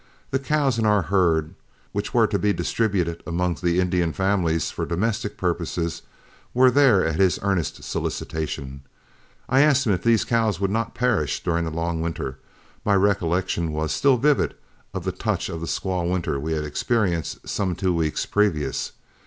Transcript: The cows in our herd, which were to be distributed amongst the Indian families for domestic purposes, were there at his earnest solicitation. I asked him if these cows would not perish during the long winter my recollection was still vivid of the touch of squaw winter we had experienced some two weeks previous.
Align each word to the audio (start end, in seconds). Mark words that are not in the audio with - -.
The 0.31 0.39
cows 0.39 0.79
in 0.79 0.85
our 0.87 1.03
herd, 1.03 1.53
which 1.91 2.11
were 2.11 2.25
to 2.25 2.39
be 2.39 2.53
distributed 2.53 3.21
amongst 3.27 3.61
the 3.61 3.79
Indian 3.79 4.13
families 4.13 4.71
for 4.71 4.83
domestic 4.83 5.37
purposes, 5.37 6.01
were 6.55 6.71
there 6.71 7.05
at 7.05 7.17
his 7.19 7.37
earnest 7.43 7.83
solicitation. 7.83 8.81
I 9.47 9.59
asked 9.61 9.85
him 9.85 9.93
if 9.93 10.01
these 10.01 10.25
cows 10.25 10.59
would 10.59 10.71
not 10.71 10.95
perish 10.95 11.43
during 11.43 11.65
the 11.65 11.69
long 11.69 12.01
winter 12.01 12.39
my 12.83 12.95
recollection 12.95 13.73
was 13.73 13.91
still 13.91 14.17
vivid 14.17 14.55
of 14.91 15.03
the 15.03 15.11
touch 15.11 15.49
of 15.49 15.61
squaw 15.61 16.09
winter 16.11 16.39
we 16.39 16.53
had 16.53 16.63
experienced 16.63 17.47
some 17.47 17.75
two 17.75 17.93
weeks 17.93 18.25
previous. 18.25 18.93